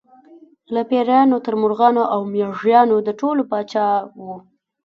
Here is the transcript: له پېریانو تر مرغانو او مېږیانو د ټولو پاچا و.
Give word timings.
له 0.73 0.81
پېریانو 0.89 1.37
تر 1.45 1.53
مرغانو 1.61 2.03
او 2.13 2.19
مېږیانو 2.33 2.95
د 3.07 3.09
ټولو 3.19 3.41
پاچا 3.51 3.87
و. 4.19 4.23